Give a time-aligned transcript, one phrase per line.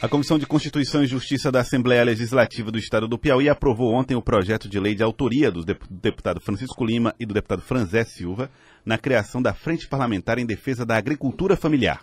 [0.00, 4.14] A Comissão de Constituição e Justiça da Assembleia Legislativa do Estado do Piauí aprovou ontem
[4.14, 8.48] o projeto de lei de autoria do deputado Francisco Lima e do deputado Franzé Silva
[8.86, 12.00] na criação da Frente Parlamentar em Defesa da Agricultura Familiar.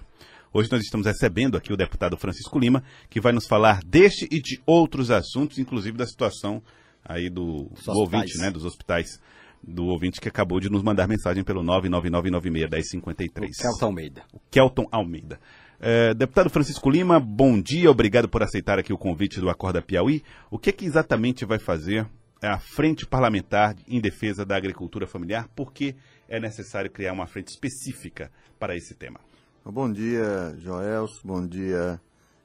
[0.51, 4.41] Hoje nós estamos recebendo aqui o deputado Francisco Lima, que vai nos falar deste e
[4.41, 6.61] de outros assuntos, inclusive da situação
[7.01, 9.21] aí do, do ouvinte, né, dos hospitais,
[9.63, 13.47] do ouvinte que acabou de nos mandar mensagem pelo 999961053.
[13.47, 14.23] O Kelton Almeida.
[14.33, 15.39] O Kelton Almeida.
[15.79, 20.23] É, deputado Francisco Lima, bom dia, obrigado por aceitar aqui o convite do Acorda Piauí.
[20.49, 22.07] O que, que exatamente vai fazer
[22.41, 25.49] a Frente Parlamentar em Defesa da Agricultura Familiar?
[25.55, 25.95] Por que
[26.29, 29.19] é necessário criar uma frente específica para esse tema?
[29.65, 31.99] Bom dia, Joels, bom dia,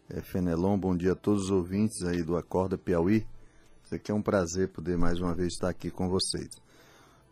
[0.08, 3.26] é, Fenelon, bom dia a todos os ouvintes aí do Acorda Piauí.
[3.84, 6.48] Isso aqui é um prazer poder mais uma vez estar aqui com vocês.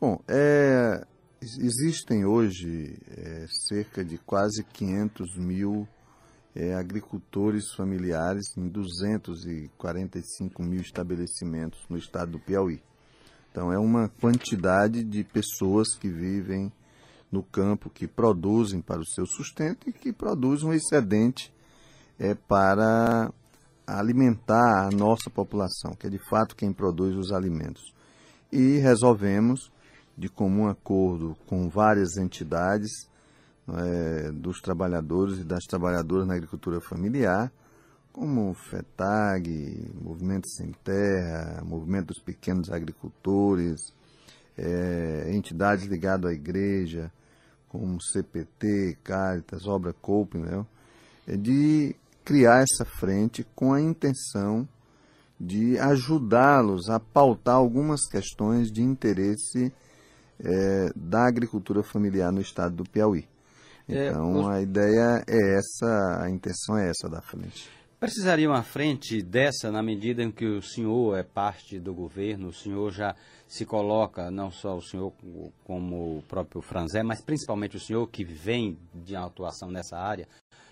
[0.01, 1.05] Bom, é,
[1.41, 5.87] Existem hoje é, cerca de quase 500 mil
[6.53, 12.83] é, agricultores familiares em 245 mil estabelecimentos no estado do Piauí.
[13.53, 16.73] Então, é uma quantidade de pessoas que vivem
[17.31, 21.55] no campo, que produzem para o seu sustento e que produzem um excedente
[22.19, 23.33] é, para
[23.87, 27.95] alimentar a nossa população, que é de fato quem produz os alimentos.
[28.51, 29.71] E resolvemos
[30.19, 32.91] de comum acordo com várias entidades
[33.69, 37.53] é, dos trabalhadores e das trabalhadoras na agricultura familiar,
[38.13, 43.95] como FETAG, Movimento Sem Terra, Movimento dos Pequenos Agricultores,
[44.57, 47.13] é, entidades ligadas à igreja,
[47.69, 50.67] como CPT, Caritas, Obra Coupe, né,
[51.29, 54.69] é de criar essa frente com a intenção
[55.39, 59.73] de ajudá-los a pautar algumas questões de interesse
[60.45, 63.27] é, da agricultura familiar no estado do Piauí.
[63.89, 67.69] É, então é, a ideia é essa, a intenção é essa da frente.
[67.99, 72.53] Precisaria uma frente dessa na medida em que o senhor é parte do governo, o
[72.53, 73.17] senhor já
[73.49, 75.13] se coloca, não só o senhor
[75.65, 80.29] como o próprio Franzé, mas principalmente o senhor que vem de atuação nessa área,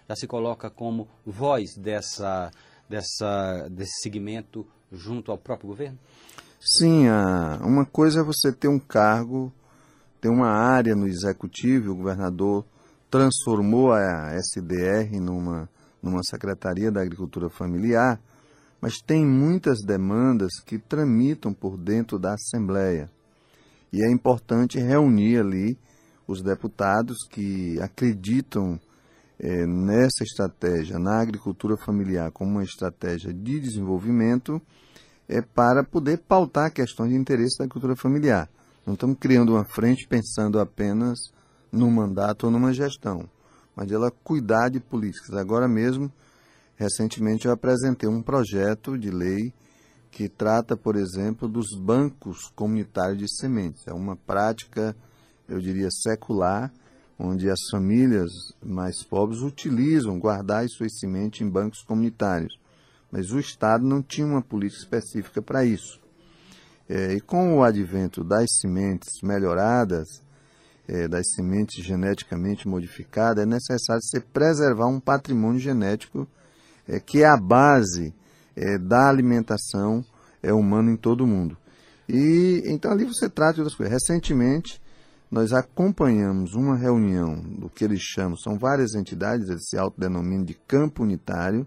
[0.09, 2.49] já se coloca como voz dessa,
[2.89, 5.99] dessa, desse segmento junto ao próprio governo?
[6.61, 7.07] Sim,
[7.63, 9.53] uma coisa é você ter um cargo,
[10.21, 12.65] ter uma área no executivo, o governador
[13.11, 15.69] transformou a SDR numa,
[16.03, 18.21] numa Secretaria da Agricultura Familiar,
[18.81, 23.11] mas tem muitas demandas que tramitam por dentro da Assembleia.
[23.93, 25.79] E é importante reunir ali
[26.27, 28.81] os deputados que acreditam
[29.39, 34.61] é, nessa estratégia, na agricultura familiar, como uma estratégia de desenvolvimento
[35.29, 38.49] é para poder pautar questões de interesse da agricultura familiar.
[38.87, 41.33] Não estamos criando uma frente pensando apenas
[41.73, 43.29] num mandato ou numa gestão,
[43.75, 45.35] mas ela cuidar de políticas.
[45.35, 46.11] Agora mesmo,
[46.77, 49.53] recentemente eu apresentei um projeto de lei
[50.11, 53.87] que trata, por exemplo, dos bancos comunitários de sementes.
[53.87, 54.97] É uma prática,
[55.49, 56.73] eu diria, secular,
[57.19, 58.31] onde as famílias
[58.65, 62.57] mais pobres utilizam guardar suas sementes em bancos comunitários
[63.17, 65.99] mas o Estado não tinha uma política específica para isso.
[66.87, 70.23] É, e com o advento das sementes melhoradas,
[70.87, 76.29] é, das sementes geneticamente modificadas, é necessário se preservar um patrimônio genético
[76.87, 78.15] é, que é a base
[78.55, 80.05] é, da alimentação
[80.43, 81.57] é, humana em todo o mundo.
[82.07, 83.95] E então ali você trata de outras coisas.
[83.95, 84.79] Recentemente,
[85.31, 90.53] nós acompanhamos uma reunião do que eles chamam, são várias entidades, eles se autodenominam de
[90.53, 91.67] campo unitário,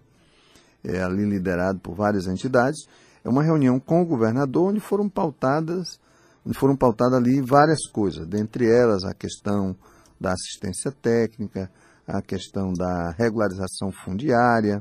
[0.83, 2.87] é, ali liderado por várias entidades,
[3.23, 5.99] é uma reunião com o governador onde foram pautadas,
[6.45, 9.75] onde foram pautadas ali várias coisas, dentre elas a questão
[10.19, 11.69] da assistência técnica,
[12.07, 14.79] a questão da regularização fundiária,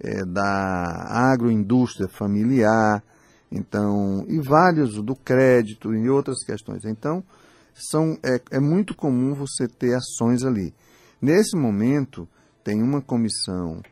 [0.00, 3.02] é, da agroindústria familiar,
[3.50, 6.84] então, e vários do crédito e outras questões.
[6.84, 7.22] Então,
[7.74, 10.74] são, é, é muito comum você ter ações ali.
[11.20, 12.26] Nesse momento,
[12.64, 13.82] tem uma comissão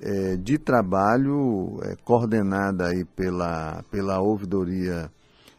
[0.00, 5.10] é, de trabalho é, coordenada aí pela, pela ouvidoria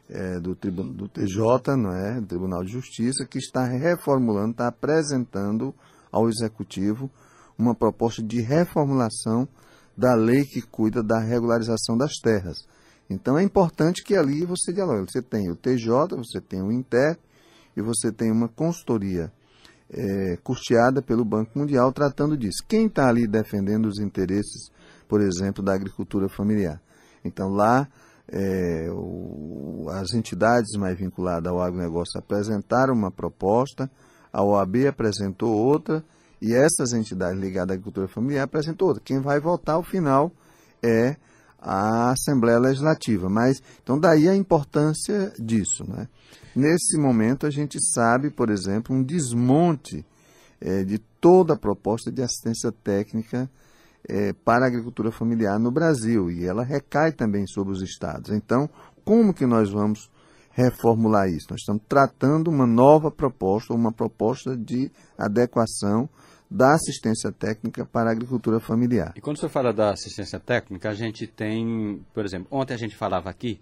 [0.10, 2.22] é, do, do TJ, não é?
[2.22, 5.74] Tribunal de Justiça, que está reformulando, está apresentando
[6.12, 7.10] ao Executivo
[7.58, 9.48] uma proposta de reformulação
[9.96, 12.66] da lei que cuida da regularização das terras.
[13.10, 15.12] Então é importante que ali você dialogue.
[15.12, 17.18] Você tem o TJ, você tem o INTER
[17.76, 19.32] e você tem uma consultoria
[19.92, 22.64] é, custeada pelo Banco Mundial tratando disso.
[22.68, 24.72] Quem está ali defendendo os interesses,
[25.08, 26.82] por exemplo, da agricultura familiar?
[27.24, 27.88] Então lá
[28.32, 33.90] é, o, as entidades mais vinculadas ao agronegócio apresentaram uma proposta,
[34.32, 36.04] a OAB apresentou outra
[36.42, 39.04] E essas entidades ligadas à agricultura familiar apresentam outra.
[39.04, 40.32] Quem vai votar ao final
[40.82, 41.18] é
[41.62, 43.30] a Assembleia Legislativa.
[43.30, 45.84] Mas, então, daí a importância disso.
[45.88, 46.08] Né?
[46.60, 50.06] Nesse momento, a gente sabe, por exemplo, um desmonte
[50.60, 53.50] é, de toda a proposta de assistência técnica
[54.06, 56.30] é, para a agricultura familiar no Brasil.
[56.30, 58.32] E ela recai também sobre os estados.
[58.32, 58.70] Então,
[59.06, 60.12] como que nós vamos
[60.52, 61.48] reformular isso?
[61.50, 66.10] Nós estamos tratando uma nova proposta, uma proposta de adequação
[66.52, 69.14] da assistência técnica para a agricultura familiar.
[69.16, 72.98] E quando você fala da assistência técnica, a gente tem, por exemplo, ontem a gente
[72.98, 73.62] falava aqui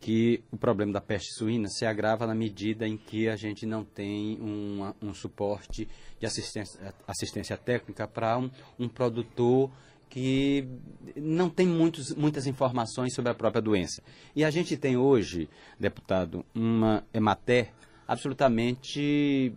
[0.00, 3.84] que o problema da peste suína se agrava na medida em que a gente não
[3.84, 5.88] tem um, suporte
[6.18, 9.70] de assistência, assistência técnica para um, um produtor
[10.08, 10.68] que
[11.16, 14.02] não tem muitos, muitas informações sobre a própria doença.
[14.34, 15.48] E a gente tem hoje,
[15.80, 17.72] deputado, uma Emater
[18.06, 19.52] absolutamente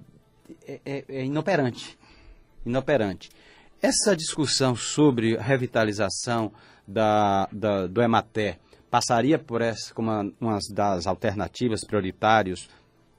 [0.65, 1.99] é, é, é inoperante
[2.65, 3.29] inoperante.
[3.81, 6.51] Essa discussão sobre revitalização
[6.87, 8.59] da, da, do Emater
[8.89, 12.69] passaria por essa como uma, das alternativas prioritários,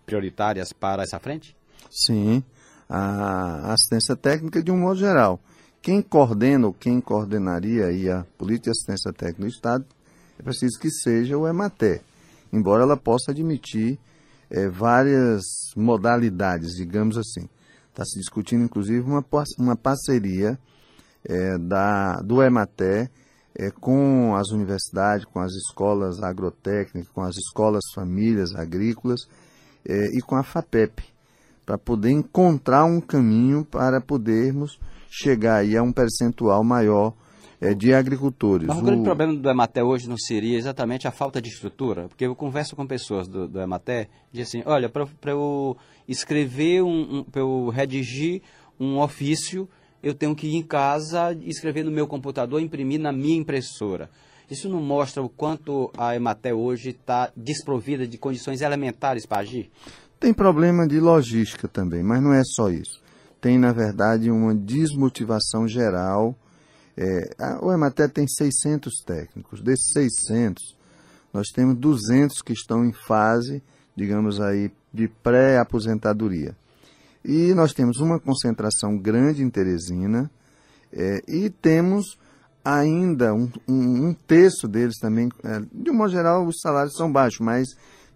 [0.04, 1.56] prioritárias para essa frente?
[1.90, 2.42] Sim,
[2.88, 5.40] a assistência técnica de um modo geral.
[5.80, 9.84] Quem coordena ou quem coordenaria aí a política de assistência técnica do Estado
[10.38, 12.02] é preciso que seja o Emater,
[12.52, 13.98] embora ela possa admitir
[14.50, 15.42] é, várias
[15.76, 17.48] modalidades, digamos assim.
[17.90, 19.24] Está se discutindo, inclusive, uma,
[19.58, 20.58] uma parceria
[21.24, 23.10] é, da, do Ematé
[23.58, 29.28] é, com as universidades, com as escolas agrotécnicas, com as escolas famílias agrícolas
[29.86, 31.02] é, e com a FAPEP,
[31.66, 37.12] para poder encontrar um caminho para podermos chegar aí a um percentual maior
[37.60, 38.68] é, de agricultores.
[38.68, 42.08] Mas o, o grande problema do Ematé hoje não seria exatamente a falta de estrutura?
[42.08, 45.76] Porque eu converso com pessoas do, do Ematé e dizem assim, olha, para eu
[46.08, 48.42] escrever, um, um para eu redigir
[48.78, 49.68] um ofício,
[50.02, 54.10] eu tenho que ir em casa, escrever no meu computador, imprimir na minha impressora.
[54.50, 59.70] Isso não mostra o quanto a Ematé hoje está desprovida de condições elementares para agir?
[60.18, 63.00] Tem problema de logística também, mas não é só isso.
[63.40, 66.36] Tem, na verdade, uma desmotivação geral
[67.00, 69.62] é, a, o Ematé tem 600 técnicos.
[69.62, 70.76] Desses 600,
[71.32, 73.62] nós temos 200 que estão em fase,
[73.96, 76.54] digamos aí, de pré-aposentadoria.
[77.24, 80.30] E nós temos uma concentração grande em Teresina
[80.92, 82.18] é, e temos
[82.64, 85.28] ainda um, um, um terço deles também.
[85.44, 87.68] É, de um modo geral, os salários são baixos, mas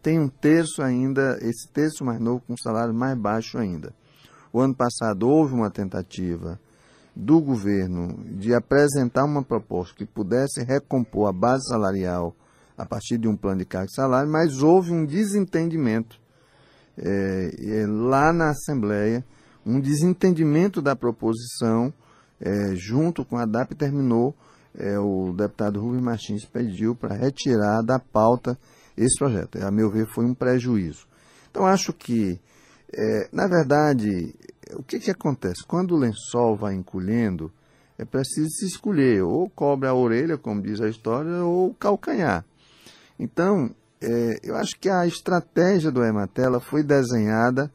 [0.03, 3.93] tem um terço ainda, esse terço mais novo com salário mais baixo ainda.
[4.53, 6.61] O ano passado houve uma tentativa
[7.17, 12.35] do governo de apresentar uma proposta que pudesse recompor a base salarial
[12.77, 16.21] a partir de um plano de carga e salário, mas houve um desentendimento
[16.99, 19.25] é, lá na Assembleia,
[19.65, 21.93] um desentendimento da proposição,
[22.41, 24.35] é, junto com a DAP, terminou,
[24.77, 28.59] é, o deputado Rubens Martins pediu para retirar da pauta
[28.97, 29.59] esse projeto.
[29.63, 31.07] A meu ver, foi um prejuízo.
[31.51, 32.41] Então, acho que,
[32.93, 34.35] é, na verdade,
[34.73, 35.65] o que, que acontece?
[35.67, 37.53] Quando o lençol vai encolhendo,
[37.97, 42.45] é preciso se escolher, ou cobre a orelha, como diz a história, ou calcanhar.
[43.19, 43.71] Então,
[44.05, 47.71] é, eu acho que a estratégia do Ematela foi desenhada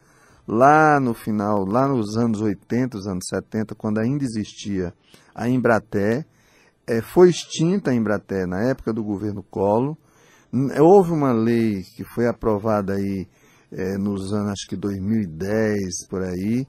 [0.48, 4.94] lá no final, lá nos anos 80, os anos 70, quando ainda existia
[5.34, 6.26] a Embraté.
[6.88, 9.96] É, foi extinta a Embraté na época do governo Collor.
[10.80, 13.28] Houve uma lei que foi aprovada aí
[13.72, 16.68] é, nos anos, acho que 2010, por aí,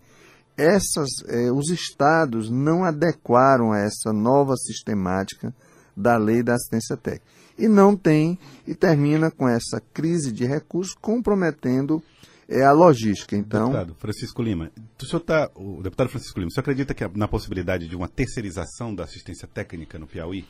[0.60, 5.54] essas, eh, os estados não adequaram a essa nova sistemática
[5.96, 7.26] da lei da assistência técnica.
[7.60, 12.02] E não tem, e termina com essa crise de recursos comprometendo
[12.48, 13.36] eh, a logística.
[13.36, 17.06] Então, deputado Francisco Lima, o, senhor tá, o deputado Francisco Lima, o senhor acredita que
[17.16, 20.44] na possibilidade de uma terceirização da assistência técnica no Piauí?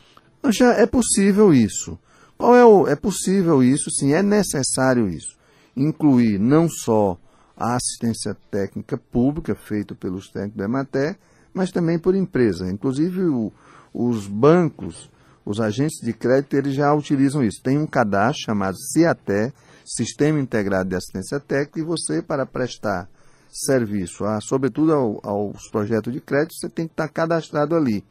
[0.49, 1.99] Já é possível isso.
[2.39, 3.91] Qual é o, é possível isso?
[3.91, 5.37] Sim, é necessário isso.
[5.77, 7.19] Incluir não só
[7.55, 11.19] a assistência técnica pública feita pelos técnicos da Emater,
[11.53, 12.71] mas também por empresa.
[12.71, 13.53] Inclusive o,
[13.93, 15.11] os bancos,
[15.45, 17.63] os agentes de crédito, eles já utilizam isso.
[17.63, 19.53] Tem um cadastro chamado CIATE,
[19.85, 23.09] Sistema Integrado de Assistência Técnica, e você, para prestar
[23.53, 28.05] serviço, a, sobretudo ao, aos projetos de crédito, você tem que estar cadastrado ali.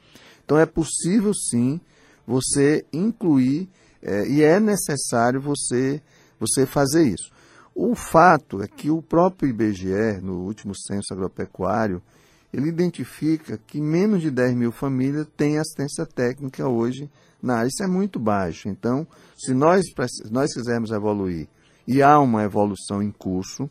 [0.43, 1.79] Então é possível sim
[2.27, 3.69] você incluir
[4.01, 6.01] é, e é necessário você,
[6.39, 7.31] você fazer isso.
[7.73, 12.01] O fato é que o próprio IBGE, no último censo agropecuário,
[12.53, 17.09] ele identifica que menos de 10 mil famílias têm assistência técnica hoje
[17.41, 17.67] na área.
[17.67, 18.67] Isso é muito baixo.
[18.67, 19.85] Então, se nós,
[20.31, 21.47] nós quisermos evoluir,
[21.87, 23.67] e há uma evolução em curso,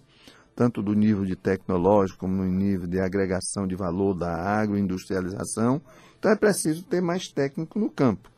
[0.57, 5.81] tanto do nível de tecnológico como no nível de agregação de valor da agroindustrialização.
[6.19, 8.29] Então é preciso ter mais técnico no campo.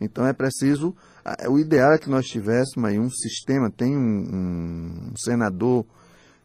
[0.00, 0.92] Então é preciso.
[1.48, 3.70] O ideal é que nós tivéssemos aí um sistema.
[3.70, 5.86] Tem um, um senador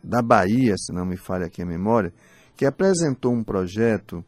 [0.04, 2.14] da Bahia, se não me falha aqui a memória,
[2.56, 4.24] que apresentou um projeto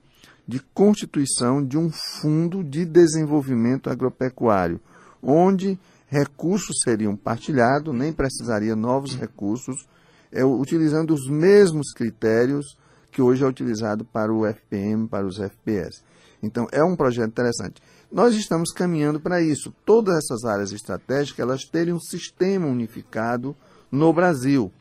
[0.47, 4.79] de constituição de um fundo de desenvolvimento agropecuário,
[5.21, 9.87] onde recursos seriam partilhados, nem precisaria novos recursos,
[10.31, 12.77] é, utilizando os mesmos critérios
[13.11, 16.03] que hoje é utilizado para o FPM, para os FPS.
[16.43, 17.81] Então, é um projeto interessante.
[18.11, 19.73] Nós estamos caminhando para isso.
[19.85, 23.55] Todas essas áreas estratégicas, elas terem um sistema unificado
[23.91, 24.71] no Brasil.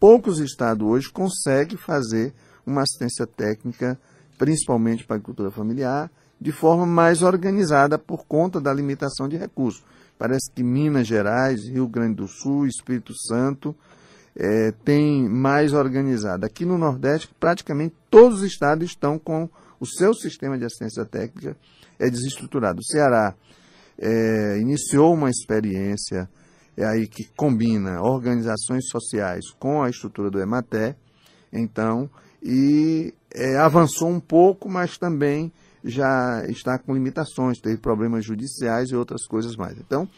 [0.00, 2.32] Poucos estados hoje conseguem fazer
[2.66, 3.98] uma assistência técnica,
[4.38, 9.84] principalmente para a agricultura familiar, de forma mais organizada por conta da limitação de recursos.
[10.18, 13.74] Parece que Minas Gerais, Rio Grande do Sul, Espírito Santo
[14.36, 16.44] é, tem mais organizado.
[16.46, 21.56] Aqui no Nordeste, praticamente todos os estados estão com o seu sistema de assistência técnica
[21.98, 22.80] é desestruturado.
[22.80, 23.34] O Ceará
[23.98, 26.28] é, iniciou uma experiência
[26.76, 30.96] é aí que combina organizações sociais com a estrutura do EMATE,
[31.52, 32.08] então,
[32.42, 35.52] e é, avançou um pouco, mas também
[35.84, 39.78] já está com limitações, teve problemas judiciais e outras coisas mais.
[39.78, 40.08] Então,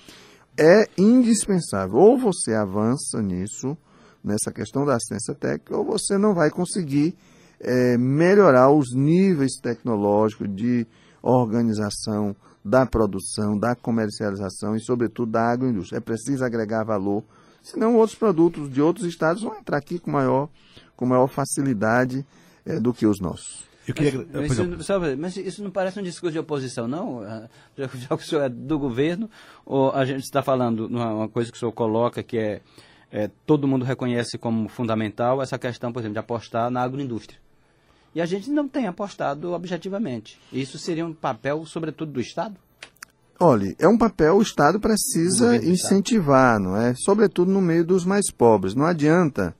[0.58, 3.76] é indispensável, ou você avança nisso,
[4.22, 7.14] nessa questão da assistência técnica, ou você não vai conseguir
[7.60, 10.86] é, melhorar os níveis tecnológicos de
[11.22, 15.98] organização da produção, da comercialização e, sobretudo, da agroindústria.
[15.98, 17.22] É preciso agregar valor,
[17.64, 20.48] senão outros produtos de outros estados vão entrar aqui com maior,
[20.94, 22.24] com maior facilidade
[22.64, 23.64] é, do que os nossos.
[23.92, 24.26] Queria...
[24.32, 27.22] Mas, mas, isso, mas, isso, não parece um discurso de oposição, não?
[27.22, 29.28] Ah, já, já que o senhor é do governo,
[29.64, 32.62] ou a gente está falando uma coisa que o senhor coloca que é,
[33.10, 37.38] é, todo mundo reconhece como fundamental essa questão, por exemplo, de apostar na agroindústria.
[38.14, 40.38] E a gente não tem apostado objetivamente.
[40.52, 42.56] Isso seria um papel, sobretudo, do Estado?
[43.46, 46.94] Olha, é um papel o Estado precisa incentivar, não é?
[46.94, 48.74] Sobretudo no meio dos mais pobres.
[48.74, 49.54] Não adianta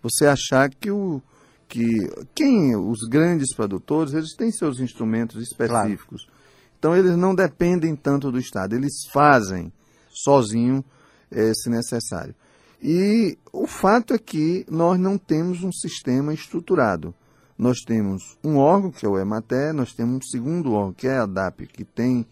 [0.00, 1.20] você achar que o
[1.68, 6.24] que quem os grandes produtores eles têm seus instrumentos específicos.
[6.24, 6.38] Claro.
[6.78, 9.72] Então eles não dependem tanto do Estado, eles fazem
[10.08, 10.84] sozinho
[11.28, 12.32] é, se necessário.
[12.80, 17.12] E o fato é que nós não temos um sistema estruturado
[17.58, 21.16] nós temos um órgão, que é o EMATE, nós temos um segundo órgão, que é
[21.16, 22.26] a DAP, que tem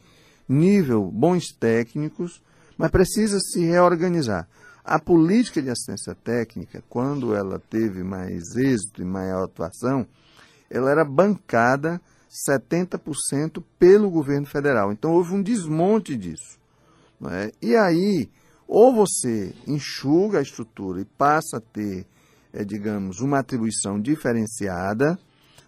[0.48, 2.42] nível, bons técnicos,
[2.76, 4.48] mas precisa se reorganizar.
[4.84, 10.06] A política de assistência técnica, quando ela teve mais êxito e maior atuação,
[10.68, 12.00] ela era bancada
[12.48, 14.92] 70% pelo governo federal.
[14.92, 16.58] Então houve um desmonte disso.
[17.30, 17.52] É?
[17.62, 18.28] E aí,
[18.68, 22.06] ou você enxuga a estrutura e passa a ter
[22.54, 25.18] é, digamos, uma atribuição diferenciada.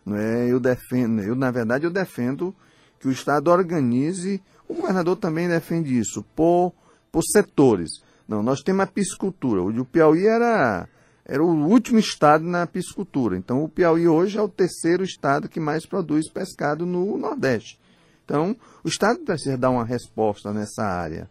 [0.05, 0.49] Não é?
[0.49, 2.55] eu, defendo, eu, na verdade, eu defendo
[3.01, 6.73] que o Estado organize, o governador também defende isso, por,
[7.11, 7.91] por setores.
[8.29, 9.63] Não, nós temos a piscicultura.
[9.63, 10.89] O Piauí era,
[11.25, 13.37] era o último estado na piscicultura.
[13.37, 17.79] Então, o Piauí hoje é o terceiro estado que mais produz pescado no Nordeste.
[18.27, 21.31] Então, o Estado precisa dar uma resposta nessa área.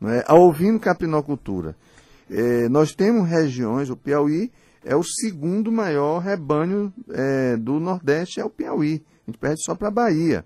[0.00, 0.22] Não é?
[0.26, 1.76] A ouvindo caprinocultura.
[2.30, 4.52] É, nós temos regiões, o Piauí
[4.84, 9.02] é o segundo maior rebanho é, do Nordeste, é o Piauí.
[9.26, 10.44] A gente perde só para a Bahia.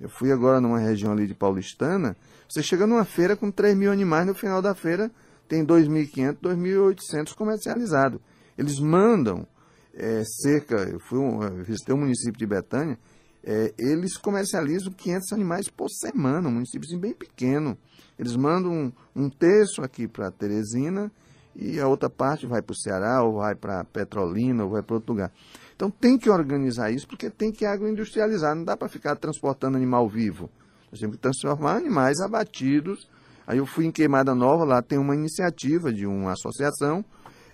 [0.00, 2.16] Eu fui agora numa região ali de Paulistana,
[2.48, 5.10] você chega numa feira com 3 mil animais, no final da feira
[5.46, 8.20] tem 2.500, 2.800 comercializados.
[8.56, 9.46] Eles mandam
[9.92, 12.98] é, cerca, eu, fui um, eu visitei o município de Betânia,
[13.42, 17.76] é, eles comercializam 500 animais por semana, um município bem pequeno.
[18.18, 21.10] Eles mandam um, um terço aqui para Teresina
[21.56, 24.96] e a outra parte vai para o Ceará, ou vai para Petrolina, ou vai para
[24.96, 25.32] outro lugar.
[25.80, 30.06] Então tem que organizar isso, porque tem que agroindustrializar, não dá para ficar transportando animal
[30.06, 30.50] vivo.
[30.92, 33.08] Nós temos que transformar animais abatidos.
[33.46, 37.02] Aí eu fui em Queimada Nova, lá tem uma iniciativa de uma associação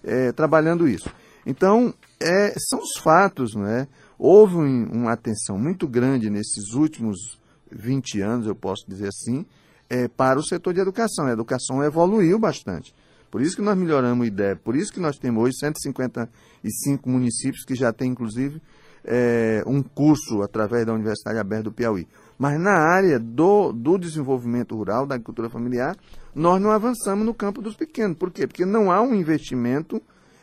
[0.02, 1.08] é, trabalhando isso.
[1.46, 3.86] Então, é, são os fatos, não é?
[4.18, 7.38] Houve um, uma atenção muito grande nesses últimos
[7.70, 9.46] 20 anos, eu posso dizer assim,
[9.88, 11.26] é, para o setor de educação.
[11.26, 12.92] A educação evoluiu bastante.
[13.30, 17.64] Por isso que nós melhoramos o IDEB, por isso que nós temos hoje 155 municípios
[17.64, 18.60] que já têm, inclusive,
[19.04, 22.06] é, um curso através da Universidade Aberta do Piauí.
[22.38, 25.96] Mas na área do, do desenvolvimento rural, da agricultura familiar,
[26.34, 28.18] nós não avançamos no campo dos pequenos.
[28.18, 28.46] Por quê?
[28.46, 30.02] Porque não há um investimento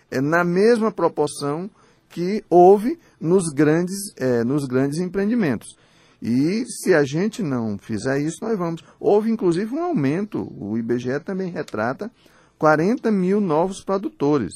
[0.10, 1.70] é, na mesma proporção
[2.10, 5.76] que houve nos grandes, é, nos grandes empreendimentos.
[6.22, 8.82] E se a gente não fizer isso, nós vamos.
[9.00, 12.10] Houve inclusive um aumento, o IBGE também retrata
[12.58, 14.54] 40 mil novos produtores.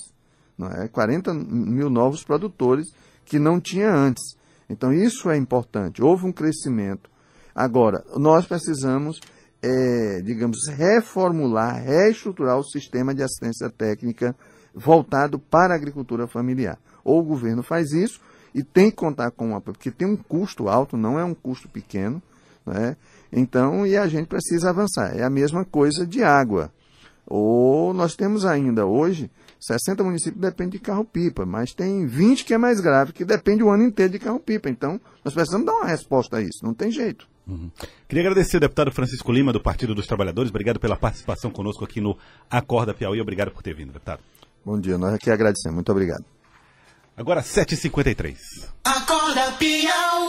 [0.58, 0.88] não é?
[0.88, 2.88] 40 mil novos produtores
[3.26, 4.36] que não tinha antes.
[4.70, 6.02] Então isso é importante.
[6.02, 7.10] Houve um crescimento.
[7.54, 9.20] Agora, nós precisamos,
[9.62, 14.36] é, digamos, reformular, reestruturar o sistema de assistência técnica
[14.74, 16.78] voltado para a agricultura familiar.
[17.04, 18.20] Ou o governo faz isso
[18.54, 21.68] e tem que contar com uma, porque tem um custo alto, não é um custo
[21.68, 22.22] pequeno,
[22.66, 22.96] né?
[23.32, 25.18] Então, e a gente precisa avançar.
[25.18, 26.72] É a mesma coisa de água.
[27.28, 29.30] Ou nós temos ainda hoje
[29.60, 33.70] 60 municípios dependem de carro-pipa, mas tem 20 que é mais grave, que depende o
[33.70, 34.70] ano inteiro de carro-pipa.
[34.70, 37.28] Então, nós precisamos dar uma resposta a isso, não tem jeito.
[37.48, 37.72] Uhum.
[38.08, 40.50] Queria agradecer ao deputado Francisco Lima, do Partido dos Trabalhadores.
[40.50, 42.18] Obrigado pela participação conosco aqui no
[42.50, 43.22] Acorda Piauí.
[43.22, 44.20] Obrigado por ter vindo, deputado.
[44.66, 45.76] Bom dia, nós aqui agradecemos.
[45.76, 46.26] Muito obrigado.
[47.16, 48.38] Agora 7h53.
[48.84, 50.28] Acorda Piauí.